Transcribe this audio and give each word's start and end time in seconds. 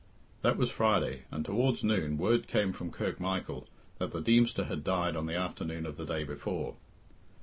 That 0.41 0.57
was 0.57 0.71
Friday, 0.71 1.25
and 1.29 1.45
towards 1.45 1.83
noon 1.83 2.17
word 2.17 2.47
came 2.47 2.73
from 2.73 2.89
Kirk 2.89 3.19
Michael 3.19 3.67
that 3.99 4.09
the 4.09 4.19
Deemster 4.19 4.63
had 4.65 4.83
died 4.83 5.15
on 5.15 5.27
the 5.27 5.37
afternoon 5.37 5.85
of 5.85 5.95
the 5.95 6.07
day 6.07 6.23
before. 6.23 6.73